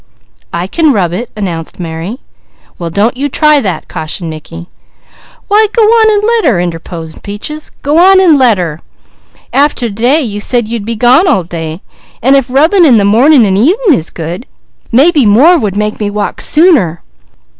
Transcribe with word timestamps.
"I 0.51 0.65
can 0.65 0.91
rub 0.93 1.13
it," 1.13 1.29
announced 1.37 1.79
Mary. 1.79 2.21
"Well 2.79 2.89
don't 2.89 3.15
you 3.17 3.29
try 3.29 3.61
that," 3.61 3.87
cautioned 3.87 4.31
Mickey. 4.31 4.65
"Why 5.47 5.67
go 5.71 5.83
on 5.83 6.11
and 6.13 6.23
let 6.25 6.45
her!" 6.45 6.59
interposed 6.59 7.21
Peaches. 7.21 7.69
"Go 7.83 7.99
on 7.99 8.19
and 8.19 8.35
let 8.35 8.57
her! 8.57 8.81
After 9.53 9.89
today 9.89 10.23
you 10.23 10.39
said 10.39 10.67
you'd 10.67 10.85
be 10.85 10.95
gone 10.95 11.27
all 11.27 11.43
day, 11.43 11.83
an' 12.23 12.33
if 12.33 12.49
rubbing 12.49 12.83
in 12.83 12.97
the 12.97 13.05
morning 13.05 13.45
and 13.45 13.55
evening 13.59 13.93
is 13.93 14.09
good, 14.09 14.47
maybe 14.91 15.23
more 15.23 15.59
would 15.59 15.77
make 15.77 15.99
me 15.99 16.09
walk 16.09 16.41
sooner. 16.41 17.03